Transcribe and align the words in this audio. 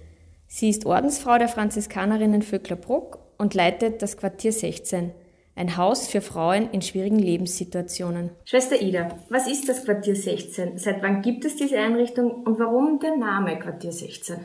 Sie 0.48 0.70
ist 0.70 0.86
Ordensfrau 0.86 1.38
der 1.38 1.50
Franziskanerinnen 1.50 2.42
Vöcklerbruck 2.42 3.20
und 3.38 3.54
leitet 3.54 4.02
das 4.02 4.16
Quartier 4.16 4.54
16, 4.54 5.12
ein 5.58 5.76
Haus 5.76 6.08
für 6.08 6.22
Frauen 6.22 6.70
in 6.72 6.82
schwierigen 6.82 7.20
Lebenssituationen. 7.20 8.30
Schwester 8.46 8.82
Ida, 8.82 9.10
was 9.28 9.52
ist 9.52 9.68
das 9.68 9.84
Quartier 9.84 10.16
16? 10.16 10.78
Seit 10.78 11.04
wann 11.04 11.22
gibt 11.22 11.44
es 11.44 11.58
diese 11.58 11.78
Einrichtung 11.78 12.32
und 12.32 12.60
warum 12.60 12.98
der 13.00 13.18
Name 13.18 13.60
Quartier 13.60 13.92
16? 13.92 14.38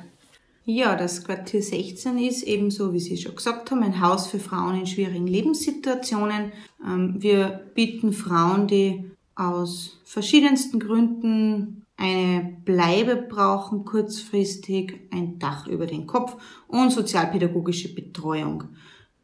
Ja, 0.65 0.95
das 0.95 1.25
Quartier 1.25 1.61
16 1.61 2.19
ist 2.19 2.45
ebenso, 2.45 2.93
wie 2.93 3.01
Sie 3.01 3.17
schon 3.17 3.35
gesagt 3.35 3.71
haben, 3.71 3.83
ein 3.83 4.01
Haus 4.01 4.29
für 4.29 4.39
Frauen 4.39 4.79
in 4.79 4.87
schwierigen 4.87 5.27
Lebenssituationen. 5.27 6.53
Ähm, 6.87 7.17
wir 7.19 7.63
bieten 7.75 8.13
Frauen, 8.13 8.69
die 8.69 9.11
aus 9.35 9.99
verschiedensten 10.05 10.79
Gründen 10.79 11.85
eine 11.97 12.57
Bleibe 12.65 13.17
brauchen, 13.17 13.85
kurzfristig 13.85 15.01
ein 15.11 15.41
Dach 15.41 15.67
über 15.67 15.87
den 15.87 16.07
Kopf 16.07 16.37
und 16.69 16.91
sozialpädagogische 16.91 17.93
Betreuung. 17.93 18.65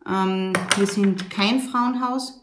Ähm, 0.09 0.53
wir 0.77 0.87
sind 0.87 1.31
kein 1.31 1.61
Frauenhaus. 1.61 2.43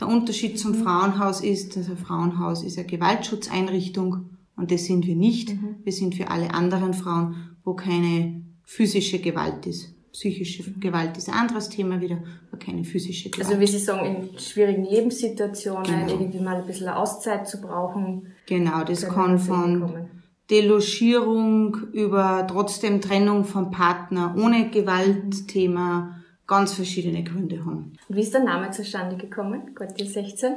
Der 0.00 0.08
Unterschied 0.08 0.58
zum 0.58 0.72
mhm. 0.72 0.82
Frauenhaus 0.82 1.42
ist, 1.42 1.76
dass 1.76 1.88
ein 1.88 1.96
Frauenhaus 1.96 2.64
ist 2.64 2.76
eine 2.76 2.88
Gewaltschutzeinrichtung 2.88 4.30
und 4.56 4.72
das 4.72 4.86
sind 4.86 5.06
wir 5.06 5.14
nicht. 5.14 5.50
Mhm. 5.50 5.76
Wir 5.84 5.92
sind 5.92 6.16
für 6.16 6.28
alle 6.28 6.54
anderen 6.54 6.92
Frauen 6.92 7.51
wo 7.64 7.74
keine 7.74 8.42
physische 8.64 9.18
Gewalt 9.18 9.66
ist. 9.66 9.94
Psychische 10.12 10.70
Gewalt 10.72 11.16
ist 11.16 11.28
ein 11.30 11.34
anderes 11.34 11.70
Thema 11.70 12.00
wieder, 12.00 12.18
aber 12.48 12.58
keine 12.58 12.84
physische 12.84 13.30
Gewalt. 13.30 13.48
Also 13.48 13.60
wie 13.60 13.66
Sie 13.66 13.78
sagen, 13.78 14.28
in 14.30 14.38
schwierigen 14.38 14.84
Lebenssituationen 14.84 15.84
genau. 15.84 16.08
irgendwie 16.08 16.40
mal 16.40 16.56
ein 16.56 16.66
bisschen 16.66 16.88
Auszeit 16.88 17.48
zu 17.48 17.60
brauchen. 17.60 18.26
Genau, 18.46 18.84
das 18.84 19.08
kann 19.08 19.38
von 19.38 20.08
Delogierung 20.50 21.76
über 21.92 22.46
trotzdem 22.46 23.00
Trennung 23.00 23.44
vom 23.44 23.70
Partner 23.70 24.34
ohne 24.36 24.68
Gewaltthema 24.68 26.22
ganz 26.46 26.74
verschiedene 26.74 27.24
Gründe 27.24 27.64
haben. 27.64 27.94
Und 28.08 28.16
wie 28.16 28.20
ist 28.20 28.34
der 28.34 28.44
Name 28.44 28.70
zustande 28.70 29.16
gekommen, 29.16 29.74
Quartier 29.74 30.06
16? 30.06 30.52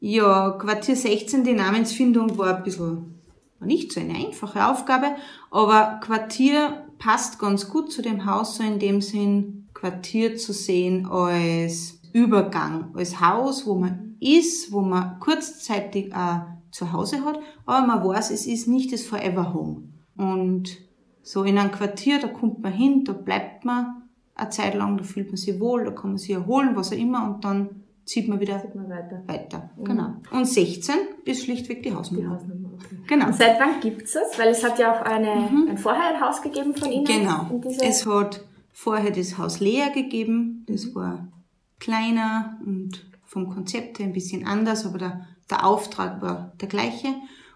Ja, 0.00 0.50
Quartier 0.52 0.96
16, 0.96 1.44
die 1.44 1.52
Namensfindung 1.52 2.36
war 2.36 2.56
ein 2.56 2.62
bisschen 2.64 3.17
war 3.58 3.66
nicht 3.66 3.92
so 3.92 4.00
eine 4.00 4.14
einfache 4.14 4.66
Aufgabe, 4.66 5.16
aber 5.50 6.00
Quartier 6.02 6.86
passt 6.98 7.38
ganz 7.38 7.68
gut 7.68 7.92
zu 7.92 8.02
dem 8.02 8.26
Haus, 8.26 8.56
so 8.56 8.62
in 8.62 8.78
dem 8.78 9.00
Sinn, 9.00 9.68
Quartier 9.74 10.36
zu 10.36 10.52
sehen 10.52 11.06
als 11.06 12.00
Übergang, 12.12 12.92
als 12.94 13.20
Haus, 13.20 13.66
wo 13.66 13.74
man 13.74 14.16
ist, 14.20 14.72
wo 14.72 14.80
man 14.80 15.20
kurzzeitig 15.20 16.14
auch 16.14 16.42
zu 16.70 16.92
Hause 16.92 17.24
hat, 17.24 17.38
aber 17.66 17.86
man 17.86 18.04
weiß, 18.04 18.30
es 18.30 18.46
ist 18.46 18.68
nicht 18.68 18.92
das 18.92 19.04
Forever 19.04 19.54
Home. 19.54 19.82
Und 20.16 20.78
so 21.22 21.44
in 21.44 21.58
einem 21.58 21.70
Quartier, 21.70 22.18
da 22.20 22.28
kommt 22.28 22.60
man 22.62 22.72
hin, 22.72 23.04
da 23.04 23.12
bleibt 23.12 23.64
man 23.64 24.02
eine 24.34 24.50
Zeit 24.50 24.74
lang, 24.74 24.96
da 24.96 25.04
fühlt 25.04 25.28
man 25.28 25.36
sich 25.36 25.60
wohl, 25.60 25.84
da 25.84 25.90
kann 25.90 26.10
man 26.10 26.18
sich 26.18 26.30
erholen, 26.30 26.74
was 26.74 26.92
auch 26.92 26.96
immer, 26.96 27.24
und 27.24 27.44
dann 27.44 27.84
zieht 28.08 28.26
man 28.26 28.40
wieder 28.40 28.60
zieht 28.60 28.74
man 28.74 28.88
weiter. 28.88 29.22
weiter. 29.26 29.70
Mhm. 29.76 29.84
Genau. 29.84 30.14
Und 30.30 30.46
16 30.46 30.94
ist 31.24 31.44
schlichtweg 31.44 31.82
die 31.82 31.94
Hausnummer. 31.94 32.22
Die 32.22 32.28
Hausnummer 32.28 32.70
okay. 32.74 32.96
Genau. 33.06 33.26
Und 33.26 33.36
seit 33.36 33.60
wann 33.60 33.80
gibt's 33.80 34.16
es? 34.16 34.38
Weil 34.38 34.48
es 34.48 34.64
hat 34.64 34.78
ja 34.78 34.94
auch 34.94 35.02
eine, 35.02 35.34
mhm. 35.50 35.68
ein 35.70 35.78
vorher 35.78 36.14
ein 36.14 36.20
Haus 36.20 36.40
gegeben 36.40 36.74
von 36.74 36.90
Ihnen. 36.90 37.04
Genau. 37.04 37.60
Es 37.82 38.06
hat 38.06 38.44
vorher 38.72 39.10
das 39.10 39.36
Haus 39.36 39.60
Lea 39.60 39.90
gegeben. 39.92 40.64
Das 40.66 40.86
mhm. 40.86 40.94
war 40.94 41.28
kleiner 41.78 42.58
und 42.64 43.06
vom 43.26 43.50
Konzept 43.50 43.98
her 43.98 44.06
ein 44.06 44.14
bisschen 44.14 44.46
anders, 44.46 44.86
aber 44.86 44.98
der, 44.98 45.26
der 45.50 45.66
Auftrag 45.66 46.22
war 46.22 46.54
der 46.60 46.68
gleiche. 46.68 47.08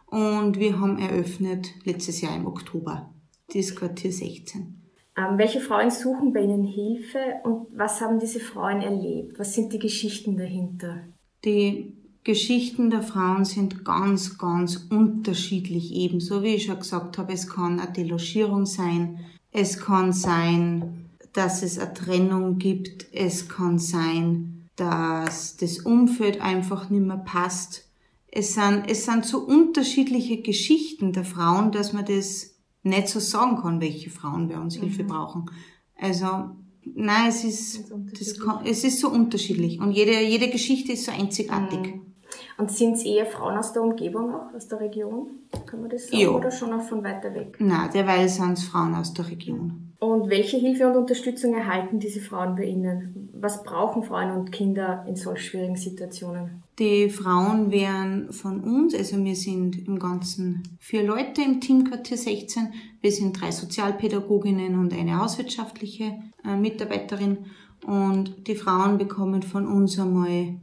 Und 0.07 0.59
wir 0.59 0.79
haben 0.79 0.99
eröffnet 0.99 1.69
letztes 1.85 2.21
Jahr 2.21 2.37
im 2.37 2.47
Oktober 2.47 3.11
das 3.55 3.75
Quartier 3.75 4.13
16. 4.13 4.82
Ähm, 5.17 5.37
welche 5.37 5.61
Frauen 5.61 5.91
suchen 5.91 6.33
bei 6.33 6.41
Ihnen 6.41 6.65
Hilfe 6.65 7.19
und 7.45 7.67
was 7.75 8.01
haben 8.01 8.19
diese 8.19 8.41
Frauen 8.41 8.81
erlebt? 8.81 9.39
Was 9.39 9.55
sind 9.55 9.73
die 9.73 9.79
Geschichten 9.79 10.37
dahinter? 10.37 11.03
Die 11.45 11.93
Geschichten 12.25 12.89
der 12.89 13.03
Frauen 13.03 13.45
sind 13.45 13.85
ganz, 13.85 14.39
ganz 14.39 14.87
unterschiedlich. 14.91 15.93
Ebenso 15.93 16.43
wie 16.43 16.55
ich 16.55 16.65
schon 16.65 16.79
gesagt 16.79 17.19
habe, 17.19 17.33
es 17.33 17.49
kann 17.49 17.81
eine 17.81 17.93
Delogierung 17.93 18.65
sein, 18.65 19.21
es 19.51 19.79
kann 19.79 20.13
sein, 20.13 21.11
dass 21.33 21.63
es 21.63 21.79
eine 21.79 21.93
Trennung 21.95 22.59
gibt, 22.59 23.07
es 23.13 23.49
kann 23.49 23.79
sein, 23.79 24.69
dass 24.77 25.57
das 25.57 25.81
Umfeld 25.81 26.41
einfach 26.41 26.91
nicht 26.91 27.05
mehr 27.05 27.19
passt. 27.19 27.89
Es 28.29 28.55
sind, 28.55 28.85
es 28.89 29.05
sind 29.05 29.27
so 29.27 29.41
unterschiedliche 29.41 30.41
Geschichten 30.41 31.13
der 31.13 31.25
Frauen, 31.25 31.71
dass 31.73 31.93
man 31.93 32.07
das 32.07 32.52
nicht 32.83 33.09
so 33.09 33.21
sagen 33.21 33.57
kann, 33.61 33.81
welche 33.81 34.11
Frauen 34.11 34.49
bei 34.49 34.59
uns 34.59 34.77
mhm. 34.77 34.83
Hilfe 34.83 35.05
brauchen. 35.05 35.51
Also, 35.97 36.27
nein, 36.85 37.29
es 37.29 37.45
ist, 37.45 37.93
das 38.19 38.39
kann, 38.41 38.65
es 38.67 38.85
ist 38.85 39.01
so 39.01 39.09
unterschiedlich 39.09 39.81
und 39.81 39.93
jede, 39.93 40.21
jede 40.21 40.51
Geschichte 40.51 40.93
ist 40.93 41.05
so 41.05 41.13
einzigartig. 41.13 41.81
Mhm. 41.81 42.07
Und 42.59 42.71
sind 42.71 42.95
es 42.95 43.05
eher 43.05 43.27
Frauen 43.27 43.57
aus 43.57 43.73
der 43.73 43.83
Umgebung 43.83 44.35
auch, 44.35 44.55
aus 44.55 44.69
der 44.69 44.81
Region? 44.81 45.29
Kann 45.67 45.81
man 45.83 45.91
das 45.91 46.09
sagen? 46.09 46.23
Ja. 46.23 46.31
Oder 46.31 46.51
schon 46.51 46.73
auch 46.73 46.83
von 46.83 47.05
weiter 47.05 47.35
weg? 47.35 47.57
Nein, 47.59 47.91
derweil 47.93 48.29
sind 48.29 48.55
es 48.55 48.65
Frauen 48.65 48.95
aus 48.95 49.13
der 49.13 49.29
Region. 49.29 49.92
Und 50.03 50.31
welche 50.31 50.57
Hilfe 50.57 50.89
und 50.89 50.97
Unterstützung 50.97 51.55
erhalten 51.55 52.01
diese 52.01 52.21
Frauen 52.21 52.57
bei 52.57 52.65
Ihnen? 52.65 53.29
Was 53.35 53.63
brauchen 53.63 54.03
Frauen 54.03 54.33
und 54.33 54.51
Kinder 54.51 55.05
in 55.07 55.15
solch 55.15 55.47
schwierigen 55.47 55.77
Situationen? 55.77 56.65
Die 56.81 57.09
Frauen 57.09 57.71
werden 57.71 58.33
von 58.33 58.65
uns, 58.65 58.97
also 58.97 59.25
wir 59.25 59.37
sind 59.37 59.87
im 59.87 60.01
Ganzen 60.01 60.65
vier 60.81 61.05
Leute 61.05 61.43
im 61.43 61.61
Team 61.61 61.85
Quartier 61.85 62.17
16. 62.17 62.73
Wir 63.01 63.13
sind 63.13 63.41
drei 63.41 63.53
Sozialpädagoginnen 63.53 64.77
und 64.77 64.93
eine 64.93 65.21
hauswirtschaftliche 65.21 66.15
äh, 66.45 66.57
Mitarbeiterin. 66.57 67.47
Und 67.87 68.49
die 68.49 68.57
Frauen 68.57 68.99
bekommen 68.99 69.43
von 69.43 69.69
uns 69.69 70.01
einmal 70.01 70.57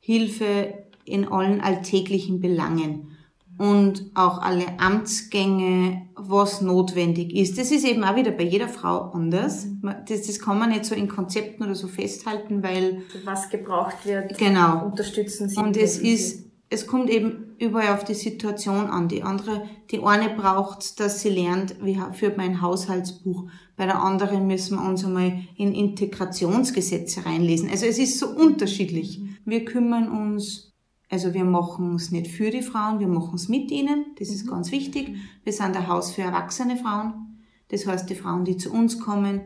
Hilfe 0.00 0.72
in 1.04 1.28
allen 1.28 1.60
alltäglichen 1.60 2.40
Belangen 2.40 3.17
und 3.58 4.10
auch 4.14 4.40
alle 4.40 4.78
Amtsgänge, 4.78 6.08
was 6.14 6.60
notwendig 6.60 7.34
ist. 7.34 7.58
Das 7.58 7.70
ist 7.72 7.84
eben 7.84 8.04
auch 8.04 8.16
wieder 8.16 8.30
bei 8.30 8.44
jeder 8.44 8.68
Frau 8.68 9.10
anders. 9.10 9.66
Das, 10.06 10.26
das 10.26 10.38
kann 10.38 10.58
man 10.58 10.70
nicht 10.70 10.84
so 10.84 10.94
in 10.94 11.08
Konzepten 11.08 11.64
oder 11.64 11.74
so 11.74 11.88
festhalten, 11.88 12.62
weil... 12.62 13.02
Was 13.24 13.50
gebraucht 13.50 14.06
wird, 14.06 14.38
genau. 14.38 14.86
unterstützen 14.86 15.48
Sie. 15.48 15.58
Und 15.58 15.76
es 15.76 15.98
ist, 15.98 16.46
es 16.70 16.86
kommt 16.86 17.10
eben 17.10 17.56
überall 17.58 17.94
auf 17.94 18.04
die 18.04 18.14
Situation 18.14 18.86
an. 18.86 19.08
Die 19.08 19.22
andere, 19.22 19.62
die 19.90 20.02
eine 20.02 20.30
braucht, 20.30 21.00
dass 21.00 21.20
sie 21.20 21.30
lernt, 21.30 21.76
wie 21.82 21.98
führt 22.12 22.36
mein 22.36 22.62
Haushaltsbuch. 22.62 23.48
Bei 23.76 23.86
der 23.86 24.02
anderen 24.02 24.46
müssen 24.46 24.78
wir 24.78 24.88
uns 24.88 25.04
einmal 25.04 25.40
in 25.56 25.72
Integrationsgesetze 25.74 27.26
reinlesen. 27.26 27.68
Also 27.70 27.86
es 27.86 27.98
ist 27.98 28.18
so 28.18 28.28
unterschiedlich. 28.28 29.20
Wir 29.44 29.64
kümmern 29.64 30.08
uns, 30.10 30.67
also 31.10 31.32
wir 31.32 31.44
machen 31.44 31.94
es 31.94 32.10
nicht 32.10 32.28
für 32.28 32.50
die 32.50 32.62
Frauen, 32.62 33.00
wir 33.00 33.08
machen 33.08 33.34
es 33.34 33.48
mit 33.48 33.70
ihnen. 33.70 34.06
Das 34.18 34.28
ist 34.28 34.46
ganz 34.46 34.70
wichtig. 34.72 35.16
Wir 35.42 35.52
sind 35.52 35.76
ein 35.76 35.88
Haus 35.88 36.10
für 36.10 36.22
erwachsene 36.22 36.76
Frauen. 36.76 37.38
Das 37.68 37.86
heißt, 37.86 38.08
die 38.10 38.14
Frauen, 38.14 38.44
die 38.44 38.56
zu 38.56 38.72
uns 38.72 38.98
kommen, 38.98 39.40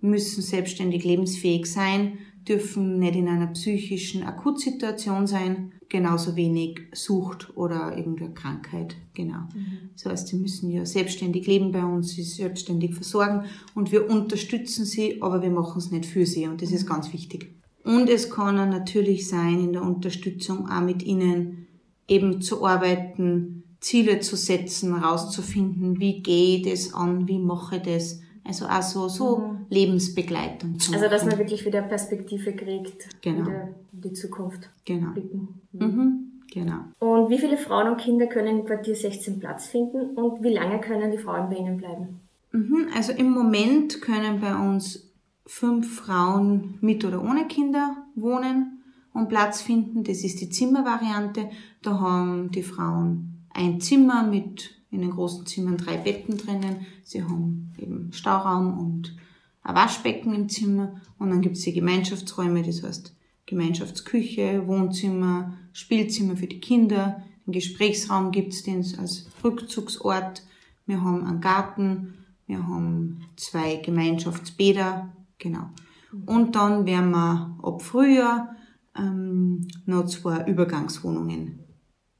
müssen 0.00 0.42
selbstständig 0.42 1.04
lebensfähig 1.04 1.66
sein, 1.66 2.18
dürfen 2.46 2.98
nicht 2.98 3.16
in 3.16 3.28
einer 3.28 3.48
psychischen 3.48 4.22
Akutsituation 4.22 5.26
sein, 5.26 5.72
genauso 5.88 6.36
wenig 6.36 6.80
Sucht 6.92 7.56
oder 7.56 7.96
irgendeine 7.96 8.32
Krankheit. 8.32 8.96
Genau. 9.14 9.40
Mhm. 9.54 9.90
Das 9.94 10.06
heißt, 10.06 10.28
sie 10.28 10.36
müssen 10.36 10.70
ja 10.70 10.84
selbstständig 10.86 11.46
leben 11.46 11.72
bei 11.72 11.84
uns, 11.84 12.10
sie 12.10 12.22
selbstständig 12.22 12.94
versorgen 12.94 13.44
und 13.74 13.92
wir 13.92 14.08
unterstützen 14.10 14.84
sie, 14.84 15.20
aber 15.20 15.42
wir 15.42 15.50
machen 15.50 15.78
es 15.78 15.90
nicht 15.90 16.06
für 16.06 16.26
sie 16.26 16.46
und 16.46 16.62
das 16.62 16.70
ist 16.70 16.84
mhm. 16.84 16.88
ganz 16.88 17.12
wichtig. 17.12 17.54
Und 17.88 18.10
es 18.10 18.28
kann 18.28 18.56
natürlich 18.56 19.30
sein, 19.30 19.60
in 19.60 19.72
der 19.72 19.82
Unterstützung 19.82 20.68
auch 20.68 20.82
mit 20.82 21.02
ihnen 21.02 21.68
eben 22.06 22.42
zu 22.42 22.66
arbeiten, 22.66 23.62
Ziele 23.80 24.20
zu 24.20 24.36
setzen, 24.36 24.92
rauszufinden, 24.92 25.98
wie 25.98 26.20
gehe 26.20 26.58
ich 26.58 26.70
das 26.70 26.92
an, 26.92 27.26
wie 27.28 27.38
mache 27.38 27.76
ich 27.76 27.82
das, 27.82 28.20
also 28.44 28.66
auch 28.66 28.82
so, 28.82 29.08
so 29.08 29.38
mhm. 29.38 29.66
Lebensbegleitung 29.70 30.78
zu 30.78 30.90
machen. 30.90 31.02
Also, 31.02 31.10
dass 31.10 31.24
man 31.24 31.38
wirklich 31.38 31.64
wieder 31.64 31.80
Perspektive 31.80 32.52
kriegt. 32.52 33.08
Genau. 33.22 33.46
Wieder 33.46 33.68
in 33.94 34.00
die 34.02 34.12
Zukunft 34.12 34.68
genau. 34.84 35.12
blicken. 35.12 35.62
Mhm. 35.72 35.86
mhm. 35.86 36.24
Genau. 36.52 36.80
Und 36.98 37.30
wie 37.30 37.38
viele 37.38 37.56
Frauen 37.56 37.88
und 37.88 37.98
Kinder 37.98 38.26
können 38.26 38.60
im 38.60 38.64
Quartier 38.66 38.94
16 38.94 39.38
Platz 39.38 39.66
finden 39.66 40.14
und 40.14 40.42
wie 40.42 40.52
lange 40.52 40.80
können 40.80 41.10
die 41.10 41.18
Frauen 41.18 41.48
bei 41.48 41.56
Ihnen 41.56 41.78
bleiben? 41.78 42.20
Mhm. 42.52 42.88
Also 42.94 43.12
im 43.12 43.30
Moment 43.30 44.02
können 44.02 44.40
bei 44.40 44.54
uns 44.54 45.07
fünf 45.48 45.96
Frauen 45.96 46.78
mit 46.82 47.04
oder 47.04 47.24
ohne 47.24 47.48
Kinder 47.48 47.96
wohnen 48.14 48.82
und 49.14 49.28
Platz 49.28 49.62
finden. 49.62 50.04
Das 50.04 50.22
ist 50.22 50.40
die 50.40 50.50
Zimmervariante. 50.50 51.50
Da 51.82 51.98
haben 51.98 52.50
die 52.50 52.62
Frauen 52.62 53.46
ein 53.54 53.80
Zimmer 53.80 54.22
mit 54.22 54.74
in 54.90 55.00
den 55.00 55.10
großen 55.10 55.46
Zimmern 55.46 55.78
drei 55.78 55.96
Betten 55.96 56.36
drinnen. 56.36 56.86
Sie 57.02 57.24
haben 57.24 57.72
eben 57.78 58.12
Stauraum 58.12 58.78
und 58.78 59.16
ein 59.62 59.74
Waschbecken 59.74 60.34
im 60.34 60.48
Zimmer 60.48 61.00
und 61.18 61.30
dann 61.30 61.40
gibt 61.40 61.56
es 61.56 61.64
die 61.64 61.72
Gemeinschaftsräume, 61.72 62.62
das 62.62 62.82
heißt 62.82 63.14
Gemeinschaftsküche, 63.46 64.66
Wohnzimmer, 64.66 65.54
Spielzimmer 65.72 66.36
für 66.36 66.46
die 66.46 66.60
Kinder, 66.60 67.22
den 67.46 67.52
Gesprächsraum 67.52 68.32
gibt 68.32 68.52
es 68.52 68.98
als 68.98 69.26
Rückzugsort. 69.42 70.42
Wir 70.84 71.02
haben 71.02 71.24
einen 71.24 71.40
Garten, 71.40 72.14
wir 72.46 72.66
haben 72.66 73.24
zwei 73.36 73.76
Gemeinschaftsbäder, 73.76 75.10
genau. 75.38 75.70
Und 76.26 76.56
dann 76.56 76.86
werden 76.86 77.10
wir 77.10 77.58
ab 77.62 77.82
Frühjahr 77.82 78.56
ähm, 78.96 79.68
noch 79.86 80.06
zwei 80.06 80.46
Übergangswohnungen 80.46 81.60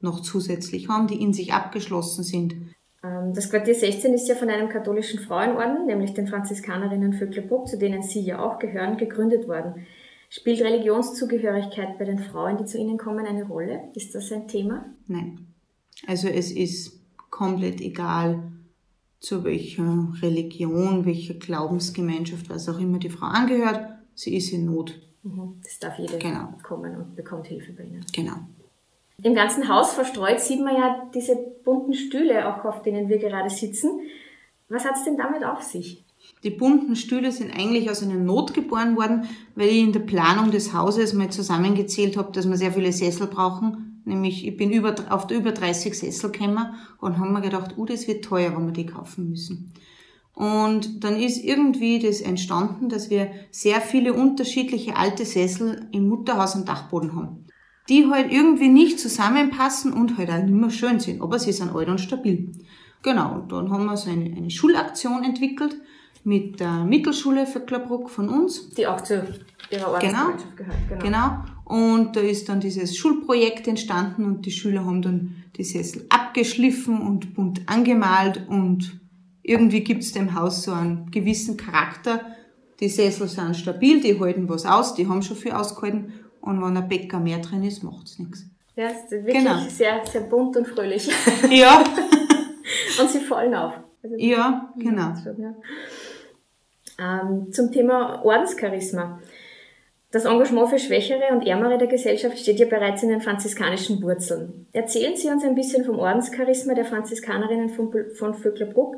noch 0.01 0.21
zusätzlich 0.21 0.87
haben, 0.87 1.07
die 1.07 1.21
in 1.21 1.33
sich 1.33 1.53
abgeschlossen 1.53 2.23
sind. 2.23 2.55
Ähm, 3.03 3.33
das 3.33 3.49
Quartier 3.49 3.75
16 3.75 4.13
ist 4.13 4.27
ja 4.27 4.35
von 4.35 4.49
einem 4.49 4.69
katholischen 4.69 5.19
Frauenorden, 5.19 5.85
nämlich 5.85 6.13
den 6.13 6.27
Franziskanerinnen 6.27 7.13
Vöcklerbruck, 7.13 7.67
zu 7.67 7.77
denen 7.77 8.01
Sie 8.01 8.21
ja 8.21 8.39
auch 8.39 8.59
gehören, 8.59 8.97
gegründet 8.97 9.47
worden. 9.47 9.85
Spielt 10.29 10.61
Religionszugehörigkeit 10.61 11.97
bei 11.97 12.05
den 12.05 12.19
Frauen, 12.19 12.57
die 12.57 12.65
zu 12.65 12.77
Ihnen 12.77 12.97
kommen, 12.97 13.25
eine 13.25 13.45
Rolle? 13.45 13.89
Ist 13.95 14.13
das 14.13 14.31
ein 14.31 14.47
Thema? 14.47 14.85
Nein. 15.07 15.47
Also 16.07 16.27
es 16.27 16.51
ist 16.51 17.01
komplett 17.29 17.81
egal, 17.81 18.51
zu 19.19 19.43
welcher 19.43 20.13
Religion, 20.21 21.05
welcher 21.05 21.33
Glaubensgemeinschaft, 21.33 22.49
was 22.49 22.69
auch 22.69 22.79
immer 22.79 22.99
die 22.99 23.09
Frau 23.09 23.27
angehört. 23.27 23.89
Sie 24.15 24.35
ist 24.35 24.51
in 24.51 24.65
Not. 24.65 24.99
Mhm. 25.23 25.59
Das 25.63 25.79
darf 25.79 25.97
jeder 25.99 26.17
genau. 26.17 26.53
kommen 26.63 26.95
und 26.95 27.15
bekommt 27.15 27.47
Hilfe 27.47 27.73
bei 27.73 27.83
Ihnen. 27.83 28.05
Genau. 28.13 28.35
Im 29.21 29.35
ganzen 29.35 29.67
Haus 29.67 29.93
verstreut 29.93 30.39
sieht 30.39 30.61
man 30.61 30.75
ja 30.75 31.09
diese 31.13 31.35
bunten 31.65 31.93
Stühle, 31.93 32.47
auch 32.47 32.63
auf 32.63 32.83
denen 32.83 33.09
wir 33.09 33.17
gerade 33.17 33.49
sitzen. 33.49 33.99
Was 34.69 34.85
hat 34.85 34.95
es 34.95 35.03
denn 35.03 35.17
damit 35.17 35.43
auf 35.43 35.61
sich? 35.61 36.05
Die 36.43 36.51
bunten 36.51 36.95
Stühle 36.95 37.31
sind 37.31 37.51
eigentlich 37.51 37.89
aus 37.89 38.01
einer 38.01 38.15
Not 38.15 38.53
geboren 38.53 38.95
worden, 38.95 39.27
weil 39.55 39.67
ich 39.67 39.79
in 39.79 39.91
der 39.91 39.99
Planung 40.01 40.51
des 40.51 40.73
Hauses 40.73 41.13
mal 41.13 41.29
zusammengezählt 41.29 42.15
habe, 42.15 42.31
dass 42.31 42.47
wir 42.47 42.55
sehr 42.55 42.71
viele 42.71 42.93
Sessel 42.93 43.27
brauchen. 43.27 43.88
Nämlich, 44.05 44.47
ich 44.47 44.57
bin 44.57 44.71
über, 44.71 44.95
auf 45.09 45.27
der 45.27 45.37
über 45.37 45.51
30 45.51 45.97
Sessel 45.97 46.31
gekommen 46.31 46.73
und 46.99 47.19
haben 47.19 47.33
mir 47.33 47.41
gedacht, 47.41 47.75
oh, 47.77 47.85
das 47.85 48.07
wird 48.07 48.25
teuer, 48.25 48.55
wenn 48.55 48.65
wir 48.65 48.73
die 48.73 48.85
kaufen 48.85 49.29
müssen. 49.29 49.73
Und 50.33 51.03
dann 51.03 51.19
ist 51.19 51.43
irgendwie 51.43 51.99
das 51.99 52.21
entstanden, 52.21 52.89
dass 52.89 53.09
wir 53.09 53.29
sehr 53.51 53.81
viele 53.81 54.13
unterschiedliche 54.13 54.95
alte 54.95 55.25
Sessel 55.25 55.87
im 55.91 56.07
Mutterhaus 56.07 56.55
am 56.55 56.65
Dachboden 56.65 57.15
haben 57.15 57.45
die 57.89 58.07
halt 58.09 58.31
irgendwie 58.31 58.69
nicht 58.69 58.99
zusammenpassen 58.99 59.91
und 59.91 60.17
halt 60.17 60.29
auch 60.29 60.37
nicht 60.37 60.53
mehr 60.53 60.69
schön 60.69 60.99
sind, 60.99 61.21
aber 61.21 61.39
sie 61.39 61.51
sind 61.51 61.75
alt 61.75 61.89
und 61.89 61.99
stabil. 61.99 62.51
Genau, 63.01 63.35
und 63.35 63.51
dann 63.51 63.71
haben 63.71 63.85
wir 63.85 63.97
so 63.97 64.09
eine, 64.09 64.25
eine 64.25 64.51
Schulaktion 64.51 65.23
entwickelt 65.23 65.75
mit 66.23 66.59
der 66.59 66.83
Mittelschule 66.83 67.47
für 67.47 67.61
Klabruck 67.61 68.09
von 68.09 68.29
uns. 68.29 68.69
Die 68.71 68.85
auch 68.85 69.01
zu 69.01 69.25
ihrer 69.71 69.89
Ortsgemeinschaft 69.89 70.57
genau, 70.57 70.69
gehört. 70.69 71.01
Genau. 71.01 71.01
genau. 71.01 71.43
Und 71.69 72.15
da 72.15 72.21
ist 72.21 72.49
dann 72.49 72.59
dieses 72.59 72.97
Schulprojekt 72.97 73.67
entstanden 73.67 74.25
und 74.25 74.43
die 74.47 74.51
Schüler 74.51 74.85
haben 74.85 75.03
dann 75.03 75.43
die 75.55 75.63
Sessel 75.63 76.07
abgeschliffen 76.09 76.99
und 76.99 77.35
bunt 77.35 77.61
angemalt 77.67 78.41
und 78.49 78.99
irgendwie 79.43 79.81
gibt's 79.81 80.11
dem 80.11 80.33
Haus 80.33 80.63
so 80.63 80.71
einen 80.71 81.11
gewissen 81.11 81.57
Charakter. 81.57 82.21
Die 82.79 82.89
Sessel 82.89 83.27
sind 83.27 83.55
stabil, 83.55 84.01
die 84.01 84.19
halten 84.19 84.49
was 84.49 84.65
aus, 84.65 84.95
die 84.95 85.07
haben 85.07 85.21
schon 85.21 85.37
viel 85.37 85.51
ausgehalten 85.51 86.13
und 86.41 86.59
wenn 86.59 86.75
ein 86.75 86.89
Bäcker 86.89 87.19
mehr 87.19 87.37
drin 87.37 87.63
ist, 87.63 87.83
macht's 87.83 88.17
nichts. 88.17 88.45
Ja, 88.75 88.87
es 88.87 89.03
ist 89.03 89.11
wirklich 89.11 89.43
genau. 89.43 89.59
sehr, 89.69 90.03
sehr 90.07 90.21
bunt 90.21 90.57
und 90.57 90.67
fröhlich. 90.67 91.07
Ja. 91.51 91.83
und 92.99 93.09
sie 93.11 93.19
fallen 93.19 93.53
auf. 93.53 93.73
Also, 94.01 94.15
ja, 94.17 94.73
genau. 94.75 95.13
Ja. 95.37 95.53
Ähm, 96.97 97.53
zum 97.53 97.71
Thema 97.71 98.25
Ordenscharisma. 98.25 99.19
Das 100.11 100.25
Engagement 100.25 100.69
für 100.69 100.79
Schwächere 100.79 101.31
und 101.31 101.45
Ärmere 101.45 101.77
der 101.77 101.87
Gesellschaft 101.87 102.39
steht 102.39 102.59
ja 102.59 102.65
bereits 102.65 103.03
in 103.03 103.09
den 103.09 103.21
franziskanischen 103.21 104.01
Wurzeln. 104.01 104.65
Erzählen 104.71 105.15
Sie 105.15 105.27
uns 105.27 105.43
ein 105.43 105.53
bisschen 105.53 105.85
vom 105.85 105.99
Ordenscharisma 105.99 106.73
der 106.73 106.85
Franziskanerinnen 106.85 107.69
von, 107.69 107.93
von 108.15 108.33
Vöcklerbruck. 108.33 108.95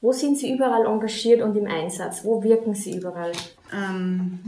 Wo 0.00 0.12
sind 0.12 0.38
Sie 0.38 0.52
überall 0.52 0.86
engagiert 0.86 1.42
und 1.42 1.56
im 1.56 1.66
Einsatz? 1.66 2.24
Wo 2.24 2.44
wirken 2.44 2.74
Sie 2.74 2.96
überall? 2.96 3.32
Ähm, 3.74 4.38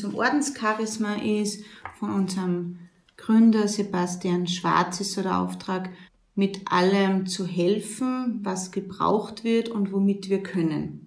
von 0.00 0.14
Ordenscharisma 0.14 1.16
ist 1.24 1.64
von 1.98 2.14
unserem 2.14 2.78
Gründer 3.16 3.66
Sebastian 3.66 4.46
Schwarz 4.46 5.00
ist 5.00 5.14
so 5.14 5.22
der 5.22 5.40
Auftrag, 5.40 5.90
mit 6.36 6.60
allem 6.70 7.26
zu 7.26 7.44
helfen, 7.44 8.40
was 8.44 8.70
gebraucht 8.70 9.42
wird 9.42 9.68
und 9.68 9.92
womit 9.92 10.28
wir 10.28 10.42
können. 10.42 11.05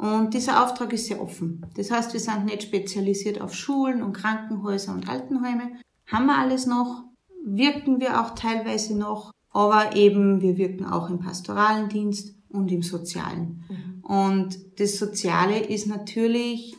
Und 0.00 0.34
dieser 0.34 0.64
Auftrag 0.64 0.92
ist 0.92 1.06
sehr 1.06 1.20
offen. 1.20 1.66
Das 1.74 1.90
heißt, 1.90 2.12
wir 2.12 2.20
sind 2.20 2.46
nicht 2.46 2.62
spezialisiert 2.62 3.40
auf 3.40 3.54
Schulen 3.54 4.02
und 4.02 4.14
Krankenhäuser 4.14 4.92
und 4.92 5.08
Altenheime. 5.08 5.72
Haben 6.06 6.26
wir 6.26 6.38
alles 6.38 6.66
noch? 6.66 7.04
Wirken 7.44 8.00
wir 8.00 8.20
auch 8.20 8.34
teilweise 8.34 8.96
noch, 8.96 9.32
aber 9.50 9.96
eben 9.96 10.40
wir 10.40 10.56
wirken 10.56 10.86
auch 10.86 11.10
im 11.10 11.20
pastoralen 11.20 11.88
Dienst 11.88 12.34
und 12.48 12.70
im 12.72 12.82
Sozialen. 12.82 13.64
Mhm. 13.68 14.04
Und 14.04 14.80
das 14.80 14.98
Soziale 14.98 15.58
ist 15.60 15.86
natürlich 15.86 16.76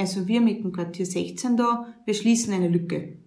also 0.00 0.26
wir 0.26 0.40
mit 0.40 0.64
dem 0.64 0.72
Quartier 0.72 1.04
16 1.04 1.58
da, 1.58 1.86
wir 2.06 2.14
schließen 2.14 2.54
eine 2.54 2.68
Lücke. 2.68 3.18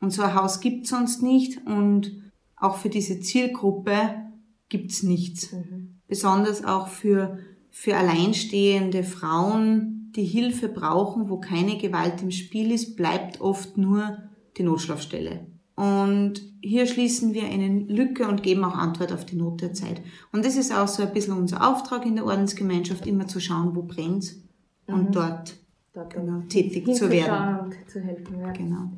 Und 0.00 0.10
so 0.10 0.22
ein 0.22 0.34
Haus 0.34 0.60
gibt's 0.60 0.90
sonst 0.90 1.22
nicht 1.22 1.64
und 1.68 2.32
auch 2.56 2.78
für 2.78 2.88
diese 2.88 3.20
Zielgruppe 3.20 4.32
gibt's 4.68 5.04
nichts. 5.04 5.52
Mhm. 5.52 6.00
Besonders 6.08 6.64
auch 6.64 6.88
für, 6.88 7.38
für 7.78 7.94
alleinstehende 7.94 9.04
Frauen, 9.04 10.10
die 10.16 10.24
Hilfe 10.24 10.66
brauchen, 10.66 11.28
wo 11.28 11.36
keine 11.36 11.76
Gewalt 11.76 12.22
im 12.22 12.30
Spiel 12.30 12.72
ist, 12.72 12.96
bleibt 12.96 13.42
oft 13.42 13.76
nur 13.76 14.16
die 14.56 14.62
Notschlafstelle. 14.62 15.46
Und 15.74 16.40
hier 16.62 16.86
schließen 16.86 17.34
wir 17.34 17.44
eine 17.44 17.80
Lücke 17.80 18.26
und 18.26 18.42
geben 18.42 18.64
auch 18.64 18.78
Antwort 18.78 19.12
auf 19.12 19.26
die 19.26 19.36
Not 19.36 19.60
der 19.60 19.74
Zeit. 19.74 20.00
Und 20.32 20.46
das 20.46 20.56
ist 20.56 20.74
auch 20.74 20.88
so 20.88 21.02
ein 21.02 21.12
bisschen 21.12 21.36
unser 21.36 21.68
Auftrag 21.68 22.06
in 22.06 22.16
der 22.16 22.24
Ordensgemeinschaft, 22.24 23.06
immer 23.06 23.26
zu 23.26 23.40
schauen, 23.40 23.76
wo 23.76 23.82
brennt's 23.82 24.40
und 24.86 25.10
mhm. 25.10 25.12
dort 25.12 25.54
dort 25.92 26.14
genau, 26.14 26.40
tätig 26.48 26.94
zu 26.94 27.10
werden. 27.10 27.74
Zu 27.86 28.00
helfen, 28.00 28.40
ja. 28.40 28.52
Genau. 28.52 28.90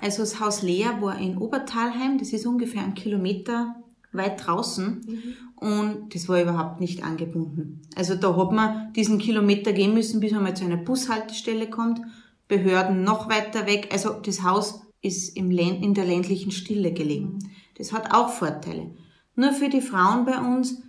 Also 0.00 0.22
das 0.22 0.40
Haus 0.40 0.62
Lea 0.62 0.88
war 1.00 1.16
in 1.16 1.38
Obertalheim, 1.38 2.18
das 2.18 2.32
ist 2.32 2.44
ungefähr 2.44 2.82
einen 2.82 2.94
Kilometer 2.94 3.79
weit 4.12 4.46
draußen 4.46 5.04
mhm. 5.06 5.68
und 5.68 6.14
das 6.14 6.28
war 6.28 6.42
überhaupt 6.42 6.80
nicht 6.80 7.04
angebunden. 7.04 7.82
Also 7.94 8.14
da 8.14 8.36
hat 8.36 8.52
man 8.52 8.92
diesen 8.94 9.18
Kilometer 9.18 9.72
gehen 9.72 9.94
müssen, 9.94 10.20
bis 10.20 10.32
man 10.32 10.42
mal 10.42 10.56
zu 10.56 10.64
einer 10.64 10.76
Bushaltestelle 10.76 11.68
kommt, 11.68 12.00
Behörden 12.48 13.04
noch 13.04 13.28
weiter 13.28 13.66
weg. 13.66 13.88
Also 13.92 14.10
das 14.10 14.42
Haus 14.42 14.82
ist 15.02 15.36
im 15.36 15.50
Länd 15.50 15.84
in 15.84 15.94
der 15.94 16.04
ländlichen 16.04 16.50
Stille 16.50 16.92
gelegen. 16.92 17.34
Mhm. 17.34 17.50
Das 17.78 17.92
hat 17.92 18.12
auch 18.12 18.30
Vorteile. 18.30 18.90
Nur 19.36 19.52
für 19.52 19.68
die 19.68 19.80
Frauen 19.80 20.24
bei 20.24 20.38
uns 20.38 20.82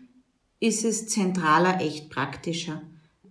ist 0.59 0.83
es 0.83 1.07
zentraler 1.07 1.81
echt 1.81 2.09
praktischer. 2.09 2.81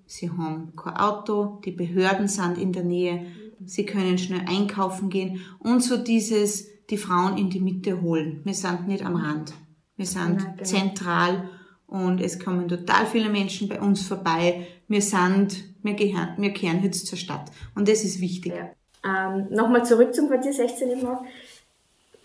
Sie 0.07 0.31
haben 0.31 0.75
kein 0.75 0.97
Auto, 0.97 1.61
die 1.65 1.71
Behörden 1.71 2.27
sind 2.27 2.59
in 2.59 2.73
der 2.73 2.83
Nähe, 2.85 3.27
sie 3.65 3.87
können 3.87 4.19
schnell 4.19 4.43
einkaufen 4.47 5.11
gehen 5.11 5.41
und 5.61 5.85
so 5.85 5.97
dieses, 5.97 6.67
die 6.91 6.97
Frauen 6.97 7.39
in 7.39 7.51
die 7.51 7.61
Mitte 7.61 8.03
holen. 8.03 8.41
Wir 8.45 8.55
sind 8.55 8.89
nicht 8.89 9.05
am 9.05 9.17
Rand. 9.17 9.53
Wir 10.01 10.07
sind 10.07 10.41
ja, 10.41 10.49
genau. 10.53 10.63
zentral 10.63 11.51
und 11.87 12.23
es 12.23 12.39
kommen 12.39 12.69
total 12.69 13.05
viele 13.05 13.29
Menschen 13.29 13.69
bei 13.69 13.79
uns 13.79 14.01
vorbei. 14.01 14.67
Wir 14.89 15.03
sind, 15.03 15.63
wir 15.83 15.93
gehören, 15.93 16.37
wir 16.39 16.55
kehren 16.55 16.83
jetzt 16.83 17.07
zur 17.07 17.19
Stadt 17.19 17.51
und 17.75 17.87
das 17.87 18.03
ist 18.03 18.19
wichtig. 18.19 18.55
Ja. 18.55 18.71
Ähm, 19.05 19.49
Nochmal 19.51 19.85
zurück 19.85 20.15
zum 20.15 20.29
Quartier 20.29 20.55
16 20.55 20.91
eben 20.91 21.07
auch. 21.07 21.23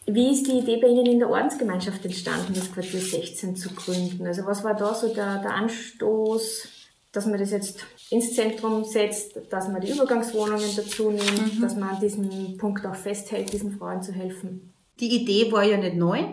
Wie 0.05 0.31
ist 0.31 0.47
die 0.47 0.59
Idee 0.59 0.77
bei 0.77 0.87
Ihnen 0.87 1.05
in 1.05 1.19
der 1.19 1.29
Ordensgemeinschaft 1.29 2.05
entstanden, 2.05 2.53
das 2.53 2.71
Quartier 2.71 3.01
16 3.01 3.57
zu 3.57 3.67
gründen? 3.75 4.25
Also 4.25 4.45
was 4.45 4.63
war 4.63 4.75
da 4.75 4.93
so 4.93 5.13
der, 5.13 5.41
der 5.41 5.55
Anstoß, 5.55 6.69
dass 7.11 7.25
man 7.25 7.39
das 7.39 7.51
jetzt 7.51 7.85
ins 8.09 8.35
Zentrum 8.35 8.85
setzt, 8.85 9.37
dass 9.49 9.67
man 9.67 9.81
die 9.81 9.91
Übergangswohnungen 9.91 10.69
dazu 10.77 11.11
nimmt, 11.11 11.57
mhm. 11.57 11.61
dass 11.61 11.75
man 11.75 11.89
an 11.89 11.99
diesem 11.99 12.57
Punkt 12.57 12.85
auch 12.85 12.95
festhält, 12.95 13.51
diesen 13.51 13.77
Frauen 13.77 14.01
zu 14.01 14.13
helfen? 14.13 14.73
Die 15.01 15.13
Idee 15.13 15.51
war 15.51 15.65
ja 15.65 15.75
nicht 15.75 15.97
neu. 15.97 16.23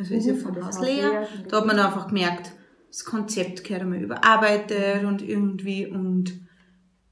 Also 0.00 0.14
ist 0.14 0.26
ja 0.26 0.32
mhm, 0.32 0.38
von 0.38 0.66
Haus 0.66 0.80
leer. 0.80 1.28
Da 1.48 1.58
hat 1.58 1.66
man 1.66 1.78
einfach 1.78 2.08
gemerkt, 2.08 2.52
das 2.88 3.04
Konzept 3.04 3.62
gehört 3.62 3.82
einmal 3.82 4.02
überarbeitet 4.02 5.04
und 5.04 5.22
irgendwie 5.22 5.86
und, 5.86 6.40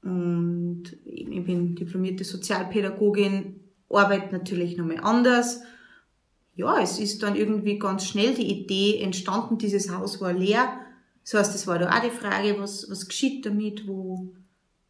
und 0.03 0.83
ich 1.05 1.45
bin 1.45 1.75
diplomierte 1.75 2.25
Sozialpädagogin, 2.25 3.61
arbeite 3.89 4.35
natürlich 4.35 4.75
nochmal 4.75 4.99
anders 5.01 5.61
ja, 6.59 6.81
es 6.81 6.99
ist 6.99 7.23
dann 7.23 7.37
irgendwie 7.37 7.79
ganz 7.79 8.05
schnell 8.05 8.33
die 8.33 8.51
Idee 8.51 9.01
entstanden, 9.01 9.57
dieses 9.57 9.95
Haus 9.95 10.19
war 10.19 10.33
leer. 10.33 10.77
Das 11.23 11.33
heißt, 11.33 11.55
es 11.55 11.67
war 11.67 11.79
da 11.79 11.89
auch 11.89 12.01
die 12.01 12.09
Frage, 12.09 12.59
was, 12.59 12.85
was 12.91 13.07
geschieht 13.07 13.45
damit, 13.45 13.87
wo, 13.87 14.33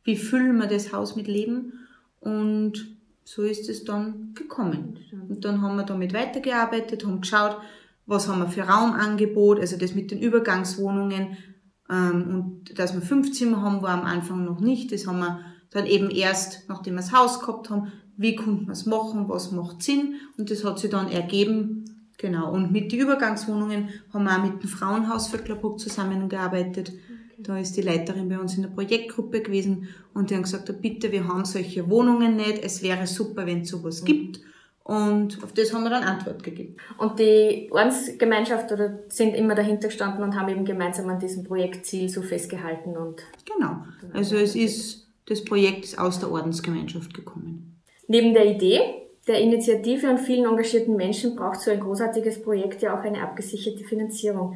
wie 0.04 0.16
füllen 0.16 0.58
wir 0.58 0.66
das 0.66 0.92
Haus 0.92 1.16
mit 1.16 1.28
Leben? 1.28 1.74
Und 2.22 2.98
so 3.24 3.44
ist 3.44 3.70
es 3.70 3.84
dann 3.84 4.34
gekommen. 4.34 4.98
Und 5.30 5.46
dann 5.46 5.62
haben 5.62 5.76
wir 5.76 5.84
damit 5.84 6.12
weitergearbeitet, 6.12 7.06
haben 7.06 7.22
geschaut, 7.22 7.58
was 8.10 8.28
haben 8.28 8.40
wir 8.40 8.48
für 8.48 8.64
Raumangebot, 8.64 9.60
also 9.60 9.78
das 9.78 9.94
mit 9.94 10.10
den 10.12 10.20
Übergangswohnungen. 10.20 11.38
Ähm, 11.90 12.28
und 12.68 12.80
dass 12.80 12.94
wir 12.94 13.02
fünf 13.02 13.32
Zimmer 13.32 13.62
haben, 13.62 13.82
war 13.82 13.92
am 13.92 14.06
Anfang 14.06 14.44
noch 14.44 14.60
nicht. 14.60 14.92
Das 14.92 15.06
haben 15.08 15.20
wir 15.20 15.40
dann 15.70 15.86
eben 15.86 16.10
erst, 16.10 16.68
nachdem 16.68 16.96
wir 16.96 17.02
das 17.02 17.14
Haus 17.14 17.40
gehabt 17.40 17.70
haben, 17.70 17.92
wie 18.18 18.36
konnte 18.36 18.64
man 18.64 18.72
es 18.72 18.86
machen, 18.86 19.30
was 19.30 19.52
macht 19.52 19.84
Sinn 19.84 20.16
und 20.38 20.50
das 20.52 20.66
hat 20.66 20.80
sich 20.80 20.90
dann 20.90 21.10
ergeben. 21.10 21.86
Genau, 22.18 22.52
und 22.52 22.72
mit 22.72 22.92
den 22.92 23.00
Übergangswohnungen 23.00 23.90
haben 24.12 24.24
wir 24.26 24.38
auch 24.38 24.44
mit 24.44 24.62
dem 24.62 24.70
Frauenhaus 24.70 25.28
für 25.28 25.38
Vöcklerbruck 25.38 25.80
zusammengearbeitet. 25.80 26.90
Okay. 26.90 27.44
Da 27.44 27.58
ist 27.58 27.78
die 27.78 27.82
Leiterin 27.82 28.28
bei 28.28 28.40
uns 28.40 28.56
in 28.56 28.64
der 28.64 28.70
Projektgruppe 28.70 29.42
gewesen 29.42 29.88
und 30.14 30.30
die 30.30 30.36
haben 30.36 30.44
gesagt, 30.44 30.82
bitte, 30.82 31.14
wir 31.14 31.28
haben 31.30 31.46
solche 31.46 31.90
Wohnungen 31.90 32.36
nicht, 32.36 32.62
es 32.62 32.82
wäre 32.84 33.08
super, 33.08 33.46
wenn 33.46 33.62
es 33.62 33.70
sowas 33.70 34.02
mhm. 34.02 34.06
gibt. 34.06 34.42
Und 34.90 35.44
auf 35.44 35.54
das 35.54 35.72
haben 35.72 35.84
wir 35.84 35.92
dann 35.92 36.02
Antwort 36.02 36.42
gegeben. 36.42 36.76
Und 36.98 37.20
die 37.20 37.70
Ordensgemeinschaft 37.70 38.72
oder 38.72 38.98
sind 39.08 39.36
immer 39.36 39.54
dahinter 39.54 39.90
gestanden 39.90 40.24
und 40.24 40.34
haben 40.34 40.50
eben 40.50 40.66
gemeinsam 40.66 41.08
an 41.10 41.20
diesem 41.20 41.44
Projektziel 41.44 42.10
so 42.10 42.24
festgehalten 42.24 42.98
und. 42.98 43.22
Genau. 43.46 43.84
Also 44.14 44.38
es 44.38 44.56
ist, 44.56 45.08
das 45.28 45.46
Projekt 45.46 45.86
ist 45.86 46.00
aus 46.00 46.20
der 46.20 46.32
Ordensgemeinschaft 46.32 47.14
gekommen. 47.14 47.80
Neben 48.08 48.34
der 48.34 48.48
Idee, 48.48 48.82
der 49.28 49.40
Initiative 49.40 50.10
und 50.10 50.18
vielen 50.18 50.46
engagierten 50.46 50.96
Menschen 50.96 51.36
braucht 51.36 51.62
so 51.62 51.70
ein 51.70 51.80
großartiges 51.80 52.42
Projekt 52.42 52.82
ja 52.82 52.98
auch 52.98 53.04
eine 53.04 53.22
abgesicherte 53.22 53.84
Finanzierung. 53.84 54.56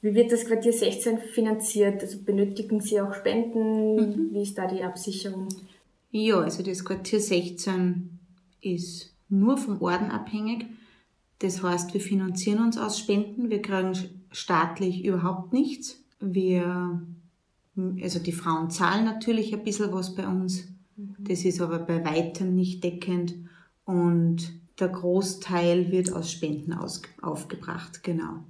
Wie 0.00 0.14
wird 0.14 0.32
das 0.32 0.46
Quartier 0.46 0.72
16 0.72 1.18
finanziert? 1.18 2.00
Also 2.00 2.20
benötigen 2.24 2.80
Sie 2.80 3.02
auch 3.02 3.12
Spenden? 3.12 3.96
Mhm. 3.96 4.28
Wie 4.32 4.44
ist 4.44 4.56
da 4.56 4.66
die 4.66 4.82
Absicherung? 4.82 5.48
Ja, 6.10 6.40
also 6.40 6.62
das 6.62 6.82
Quartier 6.82 7.20
16 7.20 8.18
ist 8.62 9.12
nur 9.28 9.56
vom 9.56 9.80
Orden 9.82 10.10
abhängig. 10.10 10.66
Das 11.40 11.62
heißt, 11.62 11.94
wir 11.94 12.00
finanzieren 12.00 12.62
uns 12.62 12.78
aus 12.78 12.98
Spenden. 12.98 13.50
Wir 13.50 13.62
kriegen 13.62 13.92
staatlich 14.30 15.04
überhaupt 15.04 15.52
nichts. 15.52 16.02
Wir, 16.20 17.00
also 18.02 18.18
die 18.18 18.32
Frauen 18.32 18.70
zahlen 18.70 19.04
natürlich 19.04 19.54
ein 19.54 19.62
bisschen 19.62 19.92
was 19.92 20.14
bei 20.14 20.26
uns. 20.26 20.68
Das 20.96 21.44
ist 21.44 21.60
aber 21.60 21.78
bei 21.78 22.04
weitem 22.04 22.54
nicht 22.54 22.82
deckend 22.82 23.36
und 23.84 24.52
der 24.80 24.88
Großteil 24.88 25.90
wird 25.90 26.12
aus 26.12 26.30
Spenden 26.30 26.72
aus, 26.72 27.02
aufgebracht, 27.22 28.02
genau. 28.02 28.44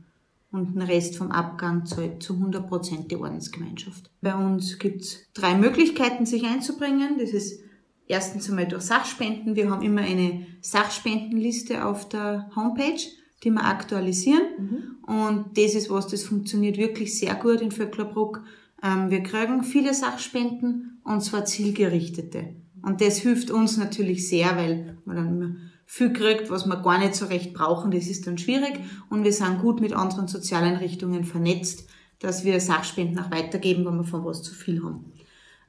Und 0.50 0.74
den 0.74 0.82
Rest 0.82 1.16
vom 1.16 1.30
Abgang 1.30 1.84
zahlt 1.84 2.22
zu 2.22 2.34
100 2.34 2.66
Prozent 2.66 3.10
die 3.10 3.16
Ordensgemeinschaft. 3.16 4.10
Bei 4.22 4.34
uns 4.34 4.78
gibt's 4.78 5.18
drei 5.34 5.54
Möglichkeiten, 5.54 6.24
sich 6.24 6.44
einzubringen. 6.46 7.18
Das 7.18 7.30
ist 7.30 7.60
erstens 8.08 8.48
einmal 8.48 8.66
durch 8.66 8.82
Sachspenden. 8.82 9.54
Wir 9.54 9.70
haben 9.70 9.82
immer 9.82 10.00
eine 10.00 10.46
Sachspendenliste 10.60 11.84
auf 11.84 12.08
der 12.08 12.50
Homepage, 12.56 13.00
die 13.44 13.50
wir 13.50 13.64
aktualisieren. 13.64 14.42
Mhm. 14.58 15.14
Und 15.14 15.58
das 15.58 15.74
ist 15.74 15.90
was, 15.90 16.08
das 16.08 16.24
funktioniert 16.24 16.76
wirklich 16.78 17.16
sehr 17.18 17.34
gut 17.34 17.60
in 17.60 17.70
Vöcklerbruck. 17.70 18.42
Ähm, 18.82 19.10
wir 19.10 19.22
kriegen 19.22 19.62
viele 19.62 19.94
Sachspenden 19.94 21.00
und 21.04 21.22
zwar 21.22 21.44
zielgerichtete. 21.44 22.56
Und 22.82 23.00
das 23.00 23.18
hilft 23.18 23.50
uns 23.50 23.76
natürlich 23.76 24.28
sehr, 24.28 24.56
weil 24.56 24.98
man 25.04 25.16
dann 25.16 25.28
immer 25.28 25.56
viel 25.84 26.12
kriegt, 26.12 26.50
was 26.50 26.66
wir 26.66 26.76
gar 26.76 26.98
nicht 26.98 27.14
so 27.14 27.26
recht 27.26 27.54
brauchen. 27.54 27.90
Das 27.90 28.06
ist 28.06 28.26
dann 28.26 28.38
schwierig. 28.38 28.80
Und 29.10 29.24
wir 29.24 29.32
sind 29.32 29.60
gut 29.60 29.80
mit 29.80 29.92
anderen 29.92 30.28
Sozialeinrichtungen 30.28 31.24
vernetzt, 31.24 31.88
dass 32.20 32.44
wir 32.44 32.60
Sachspenden 32.60 33.18
auch 33.18 33.30
weitergeben, 33.30 33.84
wenn 33.84 33.96
wir 33.96 34.04
von 34.04 34.24
was 34.24 34.42
zu 34.42 34.54
viel 34.54 34.82
haben. 34.82 35.12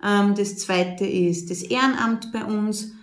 Ähm, 0.04 0.36
das 0.36 0.58
zweite 0.58 1.06
ist 1.06 1.50
das 1.50 1.62
Ehrenamt 1.62 2.32
bei 2.32 2.46
uns, 2.46 2.94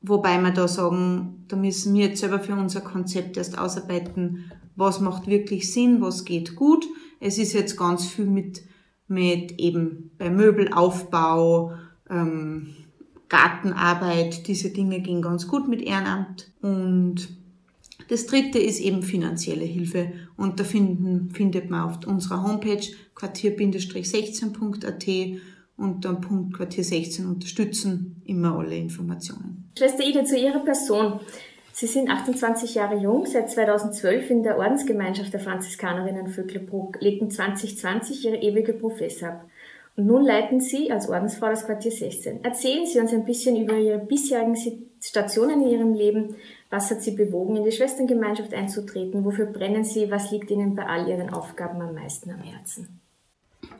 wobei 0.00 0.40
wir 0.40 0.50
da 0.50 0.68
sagen, 0.68 1.44
da 1.48 1.56
müssen 1.56 1.94
wir 1.94 2.08
jetzt 2.08 2.20
selber 2.20 2.40
für 2.40 2.54
unser 2.54 2.80
Konzept 2.80 3.36
erst 3.36 3.58
ausarbeiten, 3.58 4.50
was 4.76 5.00
macht 5.00 5.26
wirklich 5.26 5.72
Sinn, 5.72 6.00
was 6.00 6.24
geht 6.24 6.56
gut. 6.56 6.86
Es 7.20 7.38
ist 7.38 7.52
jetzt 7.52 7.76
ganz 7.76 8.06
viel 8.06 8.26
mit 8.26 8.62
mit 9.12 9.60
eben 9.60 10.10
bei 10.18 10.30
Möbelaufbau, 10.30 11.72
ähm, 12.10 12.74
Gartenarbeit, 13.28 14.46
diese 14.48 14.70
Dinge 14.70 15.00
gehen 15.00 15.22
ganz 15.22 15.46
gut 15.48 15.68
mit 15.68 15.82
Ehrenamt. 15.82 16.50
Und 16.60 17.28
das 18.08 18.26
dritte 18.26 18.58
ist 18.58 18.80
eben 18.80 19.02
finanzielle 19.02 19.64
Hilfe. 19.64 20.12
Und 20.36 20.60
da 20.60 20.64
finden, 20.64 21.30
findet 21.30 21.70
man 21.70 21.82
auf 21.82 22.06
unserer 22.06 22.42
Homepage 22.42 22.84
quartier-16.at 23.14 25.06
und 25.76 26.04
dann 26.04 26.20
Punkt 26.20 26.54
Quartier 26.54 26.84
16 26.84 27.26
unterstützen 27.26 28.22
immer 28.24 28.58
alle 28.58 28.76
Informationen. 28.76 29.70
Schwester 29.76 30.04
Ida, 30.04 30.24
zu 30.24 30.36
Ihrer 30.36 30.60
Person. 30.60 31.20
Sie 31.72 31.86
sind 31.86 32.10
28 32.10 32.74
Jahre 32.74 32.96
jung, 32.98 33.24
seit 33.24 33.50
2012 33.50 34.30
in 34.30 34.42
der 34.42 34.58
Ordensgemeinschaft 34.58 35.32
der 35.32 35.40
Franziskanerinnen 35.40 36.28
Vöcklerbruck, 36.28 37.00
legten 37.00 37.30
2020 37.30 38.26
ihre 38.26 38.36
ewige 38.36 38.74
Professor 38.74 39.30
ab. 39.30 39.50
Und 39.96 40.06
nun 40.06 40.22
leiten 40.22 40.60
Sie 40.60 40.90
als 40.90 41.08
Ordensfrau 41.08 41.48
das 41.48 41.66
Quartier 41.66 41.90
16. 41.90 42.44
Erzählen 42.44 42.86
Sie 42.86 42.98
uns 42.98 43.12
ein 43.12 43.24
bisschen 43.24 43.56
über 43.56 43.76
Ihre 43.76 43.98
bisherigen 43.98 44.56
Stationen 45.00 45.62
in 45.62 45.68
Ihrem 45.68 45.94
Leben. 45.94 46.36
Was 46.70 46.90
hat 46.90 47.02
Sie 47.02 47.10
bewogen, 47.12 47.56
in 47.56 47.64
die 47.64 47.72
Schwesterngemeinschaft 47.72 48.54
einzutreten? 48.54 49.24
Wofür 49.24 49.46
brennen 49.46 49.84
Sie? 49.84 50.10
Was 50.10 50.30
liegt 50.30 50.50
Ihnen 50.50 50.74
bei 50.74 50.86
all 50.86 51.08
Ihren 51.08 51.30
Aufgaben 51.30 51.80
am 51.82 51.94
meisten 51.94 52.30
am 52.30 52.42
Herzen? 52.42 53.00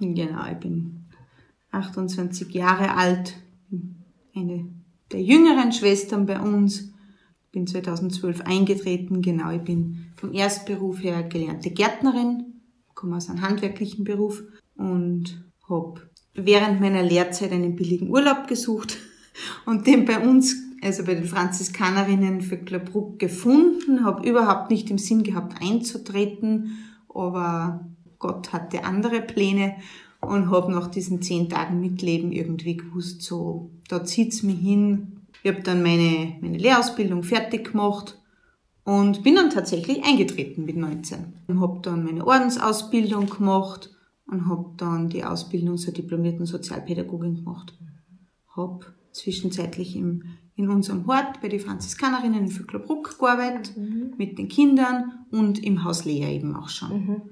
Genau, 0.00 0.50
ich 0.50 0.58
bin 0.58 1.01
28 1.72 2.52
Jahre 2.52 2.96
alt, 2.96 3.36
eine 4.34 4.68
der 5.10 5.22
jüngeren 5.22 5.72
Schwestern 5.72 6.26
bei 6.26 6.40
uns. 6.40 6.92
Bin 7.50 7.66
2012 7.66 8.42
eingetreten, 8.42 9.20
genau, 9.20 9.50
ich 9.50 9.62
bin 9.62 10.06
vom 10.16 10.32
Erstberuf 10.32 11.02
her 11.02 11.22
gelernte 11.22 11.70
Gärtnerin, 11.70 12.62
komme 12.94 13.16
aus 13.16 13.28
einem 13.28 13.42
handwerklichen 13.42 14.04
Beruf 14.04 14.42
und 14.74 15.44
habe 15.68 16.00
während 16.34 16.80
meiner 16.80 17.02
Lehrzeit 17.02 17.52
einen 17.52 17.76
billigen 17.76 18.08
Urlaub 18.08 18.46
gesucht 18.48 18.96
und 19.66 19.86
den 19.86 20.06
bei 20.06 20.26
uns, 20.26 20.56
also 20.82 21.04
bei 21.04 21.14
den 21.14 21.26
Franziskanerinnen 21.26 22.40
für 22.40 22.56
Klabruck 22.56 23.18
gefunden, 23.18 24.02
habe 24.02 24.26
überhaupt 24.26 24.70
nicht 24.70 24.90
im 24.90 24.98
Sinn 24.98 25.22
gehabt 25.22 25.60
einzutreten, 25.60 26.78
aber 27.14 27.86
Gott 28.18 28.54
hatte 28.54 28.84
andere 28.84 29.20
Pläne 29.20 29.76
und 30.22 30.50
habe 30.50 30.72
nach 30.72 30.88
diesen 30.88 31.20
zehn 31.20 31.48
Tagen 31.48 31.80
Mitleben 31.80 32.32
irgendwie 32.32 32.76
gewusst, 32.76 33.22
so, 33.22 33.70
da 33.88 34.04
zieht's 34.04 34.42
mich 34.42 34.58
hin, 34.58 35.20
ich 35.42 35.50
habe 35.50 35.62
dann 35.62 35.82
meine, 35.82 36.36
meine 36.40 36.58
Lehrausbildung 36.58 37.22
fertig 37.24 37.72
gemacht 37.72 38.18
und 38.84 39.22
bin 39.22 39.34
dann 39.34 39.50
tatsächlich 39.50 40.04
eingetreten 40.04 40.64
mit 40.64 40.76
19. 40.76 41.34
Und 41.48 41.60
habe 41.60 41.80
dann 41.82 42.04
meine 42.04 42.26
Ordensausbildung 42.26 43.28
gemacht 43.28 43.90
und 44.26 44.48
habe 44.48 44.70
dann 44.76 45.08
die 45.08 45.24
Ausbildung 45.24 45.76
zur 45.76 45.92
diplomierten 45.92 46.46
Sozialpädagogin 46.46 47.36
gemacht. 47.36 47.76
Habe 48.54 48.86
zwischenzeitlich 49.12 49.96
im 49.96 50.22
in 50.54 50.68
unserem 50.68 51.06
Hort 51.06 51.40
bei 51.40 51.48
den 51.48 51.60
Franziskanerinnen 51.60 52.44
in 52.44 52.48
Vöcklerbruck 52.48 53.18
gearbeitet, 53.18 53.76
mhm. 53.76 54.14
mit 54.18 54.38
den 54.38 54.48
Kindern 54.48 55.26
und 55.30 55.62
im 55.62 55.84
Haus 55.84 56.04
Lea 56.04 56.34
eben 56.34 56.54
auch 56.54 56.68
schon. 56.68 56.92
Mhm. 56.92 57.31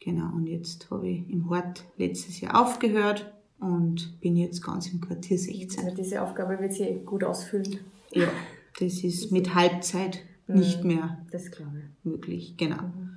Genau, 0.00 0.32
und 0.34 0.46
jetzt 0.46 0.90
habe 0.90 1.08
ich 1.08 1.28
im 1.28 1.50
Hort 1.50 1.84
letztes 1.96 2.40
Jahr 2.40 2.60
aufgehört 2.60 3.32
und 3.58 4.20
bin 4.20 4.36
jetzt 4.36 4.62
ganz 4.62 4.86
im 4.92 5.00
Quartier 5.00 5.38
16. 5.38 5.84
Also 5.84 5.96
diese 5.96 6.22
Aufgabe 6.22 6.58
wird 6.60 6.72
sie 6.72 7.00
gut 7.04 7.24
ausfüllen. 7.24 7.80
Ja, 8.12 8.28
das 8.78 9.02
ist 9.02 9.32
mit 9.32 9.54
Halbzeit 9.54 10.20
nicht 10.46 10.82
mhm. 10.82 10.94
mehr 10.94 11.18
das 11.30 11.50
möglich. 12.04 12.54
Genau. 12.56 12.82
Mhm. 12.82 13.10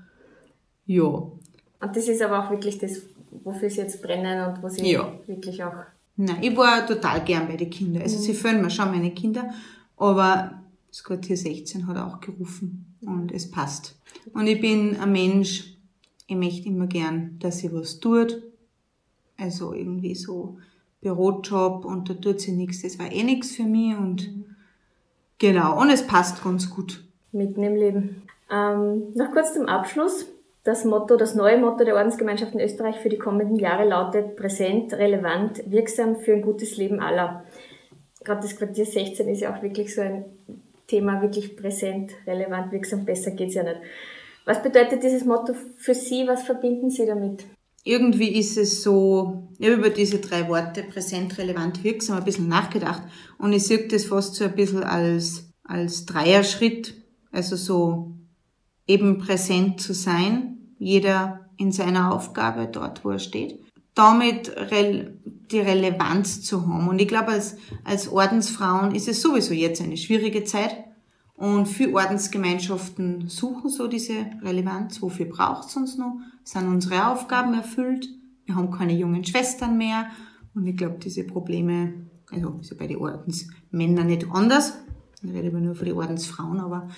Ja. 0.85 1.03
Und 1.03 1.95
das 1.95 2.07
ist 2.07 2.21
aber 2.21 2.45
auch 2.45 2.51
wirklich 2.51 2.77
das, 2.77 3.01
wofür 3.43 3.69
sie 3.69 3.81
jetzt 3.81 4.01
brennen 4.01 4.49
und 4.49 4.63
wo 4.63 4.69
sie 4.69 4.91
ja. 4.91 5.19
wirklich 5.27 5.63
auch. 5.63 5.85
Nein, 6.17 6.37
ich 6.41 6.55
war 6.55 6.85
total 6.85 7.23
gern 7.23 7.47
bei 7.47 7.55
den 7.55 7.69
Kindern. 7.69 8.03
Also 8.03 8.17
mhm. 8.17 8.21
sie 8.21 8.33
füllen 8.33 8.61
mir 8.61 8.69
schon 8.69 8.91
meine 8.91 9.11
Kinder, 9.11 9.51
aber 9.97 10.61
das 10.89 11.03
Quartier 11.03 11.37
16 11.37 11.87
hat 11.87 11.97
auch 11.97 12.19
gerufen 12.19 12.97
und 13.01 13.31
es 13.31 13.49
passt. 13.49 13.97
Und 14.33 14.47
ich 14.47 14.59
bin 14.59 14.97
ein 14.97 15.11
Mensch, 15.11 15.77
ich 16.31 16.37
möchte 16.37 16.69
immer 16.69 16.87
gern, 16.87 17.37
dass 17.39 17.57
sie 17.57 17.73
was 17.73 17.99
tut. 17.99 18.41
Also 19.37 19.73
irgendwie 19.73 20.15
so 20.15 20.57
Bürojob 21.01 21.83
und 21.83 22.09
da 22.09 22.13
tut 22.13 22.39
sie 22.39 22.53
nichts. 22.53 22.83
Das 22.83 22.97
war 22.97 23.11
eh 23.11 23.23
nichts 23.23 23.55
für 23.55 23.63
mich 23.63 23.97
und 23.97 24.29
genau, 25.39 25.79
und 25.79 25.89
es 25.89 26.07
passt 26.07 26.41
ganz 26.41 26.69
gut. 26.69 27.03
Mitten 27.33 27.63
im 27.63 27.75
Leben. 27.75 28.21
Ähm, 28.49 29.11
noch 29.13 29.31
kurz 29.31 29.53
zum 29.53 29.65
Abschluss. 29.65 30.27
Das 30.63 30.85
Motto, 30.85 31.17
das 31.17 31.35
neue 31.35 31.57
Motto 31.57 31.83
der 31.83 31.95
Ordensgemeinschaft 31.95 32.53
in 32.53 32.61
Österreich 32.61 32.99
für 32.99 33.09
die 33.09 33.17
kommenden 33.17 33.57
Jahre 33.57 33.83
lautet 33.83 34.35
präsent, 34.37 34.93
relevant, 34.93 35.69
wirksam 35.69 36.17
für 36.17 36.33
ein 36.33 36.43
gutes 36.43 36.77
Leben 36.77 36.99
aller. 37.01 37.43
Gerade 38.23 38.41
das 38.41 38.55
Quartier 38.55 38.85
16 38.85 39.27
ist 39.27 39.41
ja 39.41 39.53
auch 39.53 39.61
wirklich 39.63 39.93
so 39.93 40.01
ein 40.01 40.23
Thema, 40.87 41.21
wirklich 41.21 41.57
präsent, 41.57 42.11
relevant, 42.27 42.71
wirksam, 42.71 43.03
besser 43.03 43.31
geht's 43.31 43.55
ja 43.55 43.63
nicht. 43.63 43.81
Was 44.45 44.63
bedeutet 44.63 45.03
dieses 45.03 45.25
Motto 45.25 45.53
für 45.77 45.93
Sie? 45.93 46.27
Was 46.27 46.43
verbinden 46.43 46.89
Sie 46.89 47.05
damit? 47.05 47.45
Irgendwie 47.83 48.37
ist 48.37 48.57
es 48.57 48.83
so, 48.83 49.49
ich 49.57 49.67
habe 49.67 49.77
über 49.77 49.89
diese 49.89 50.19
drei 50.19 50.47
Worte 50.47 50.83
präsent, 50.83 51.37
relevant, 51.37 51.83
wirksam 51.83 52.17
ein 52.17 52.23
bisschen 52.23 52.47
nachgedacht 52.47 53.01
und 53.39 53.53
ich 53.53 53.63
sehe 53.63 53.87
das 53.87 54.05
fast 54.05 54.35
so 54.35 54.43
ein 54.43 54.55
bisschen 54.55 54.83
als, 54.83 55.49
als 55.63 56.05
Dreierschritt, 56.05 56.93
also 57.31 57.55
so 57.55 58.11
eben 58.85 59.17
präsent 59.17 59.81
zu 59.81 59.93
sein, 59.93 60.75
jeder 60.77 61.49
in 61.57 61.71
seiner 61.71 62.13
Aufgabe 62.13 62.67
dort, 62.67 63.03
wo 63.03 63.11
er 63.11 63.19
steht. 63.19 63.59
Damit 63.95 64.51
die 65.51 65.59
Relevanz 65.59 66.43
zu 66.43 66.67
haben. 66.67 66.87
Und 66.87 66.99
ich 67.01 67.07
glaube, 67.07 67.31
als, 67.31 67.57
als 67.83 68.07
Ordensfrauen 68.09 68.95
ist 68.95 69.07
es 69.07 69.21
sowieso 69.21 69.53
jetzt 69.53 69.81
eine 69.81 69.97
schwierige 69.97 70.43
Zeit. 70.43 70.75
Und 71.41 71.65
viele 71.65 71.95
Ordensgemeinschaften 71.95 73.27
suchen 73.27 73.71
so 73.71 73.87
diese 73.87 74.27
Relevanz. 74.43 75.01
Wofür 75.01 75.25
braucht 75.25 75.69
es 75.69 75.75
uns 75.75 75.97
noch? 75.97 76.19
Sind 76.43 76.67
unsere 76.67 77.07
Aufgaben 77.07 77.55
erfüllt? 77.55 78.07
Wir 78.45 78.53
haben 78.53 78.69
keine 78.69 78.93
jungen 78.93 79.25
Schwestern 79.25 79.75
mehr. 79.75 80.05
Und 80.53 80.67
ich 80.67 80.77
glaube, 80.77 80.99
diese 80.99 81.23
Probleme, 81.23 81.93
also 82.29 82.59
ist 82.61 82.69
ja 82.69 82.77
bei 82.77 82.85
den 82.85 82.97
Ordensmännern 82.97 84.05
nicht 84.05 84.27
anders. 84.31 84.77
Ich 85.23 85.31
rede 85.31 85.47
aber 85.47 85.61
nur 85.61 85.73
für 85.73 85.85
die 85.85 85.93
Ordensfrauen, 85.93 86.59
aber 86.59 86.89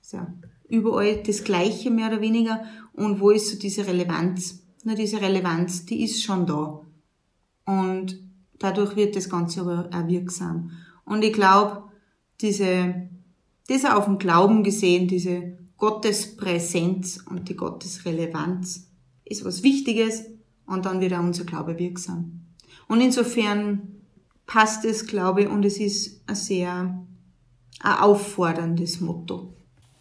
ist 0.00 0.14
ja 0.14 0.32
überall 0.66 1.22
das 1.22 1.44
Gleiche 1.44 1.90
mehr 1.90 2.08
oder 2.08 2.22
weniger. 2.22 2.64
Und 2.94 3.20
wo 3.20 3.28
ist 3.28 3.50
so 3.50 3.58
diese 3.58 3.86
Relevanz? 3.86 4.62
Na, 4.82 4.94
diese 4.94 5.20
Relevanz, 5.20 5.84
die 5.84 6.04
ist 6.04 6.22
schon 6.22 6.46
da. 6.46 6.80
Und 7.66 8.18
dadurch 8.58 8.96
wird 8.96 9.14
das 9.14 9.28
Ganze 9.28 9.60
aber 9.60 9.90
auch 9.92 10.08
wirksam. 10.08 10.70
Und 11.04 11.22
ich 11.22 11.34
glaube, 11.34 11.82
diese, 12.40 13.10
das 13.70 13.84
auf 13.84 14.04
dem 14.04 14.18
Glauben 14.18 14.64
gesehen, 14.64 15.06
diese 15.06 15.58
Gottespräsenz 15.78 17.24
und 17.30 17.48
die 17.48 17.56
Gottesrelevanz 17.56 18.88
ist 19.24 19.44
was 19.44 19.62
Wichtiges 19.62 20.24
und 20.66 20.84
dann 20.86 21.00
wird 21.00 21.14
auch 21.14 21.20
unser 21.20 21.44
Glaube 21.44 21.78
wirksam. 21.78 22.40
Und 22.88 23.00
insofern 23.00 24.02
passt 24.46 24.84
es, 24.84 25.06
glaube 25.06 25.42
ich, 25.42 25.48
und 25.48 25.64
es 25.64 25.78
ist 25.78 26.22
ein 26.28 26.34
sehr 26.34 27.06
ein 27.82 27.98
aufforderndes 27.98 29.00
Motto. 29.00 29.54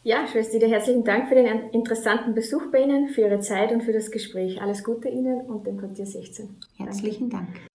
Ja, 0.04 0.28
Schwester 0.28 0.58
Ida, 0.58 0.68
herzlichen 0.68 1.04
Dank 1.04 1.30
für 1.30 1.36
den 1.36 1.70
interessanten 1.72 2.34
Besuch 2.34 2.72
bei 2.72 2.82
Ihnen, 2.84 3.10
für 3.10 3.22
Ihre 3.22 3.40
Zeit 3.40 3.72
und 3.72 3.84
für 3.84 3.94
das 3.94 4.12
Gespräch. 4.12 4.62
Alles 4.62 4.84
Gute 4.84 5.08
Ihnen 5.08 5.42
und 5.42 5.68
dem 5.68 5.78
Quartier 5.78 6.06
16. 6.06 6.58
Herzlichen 6.78 7.30
Dank. 7.30 7.54
Dank. 7.54 7.69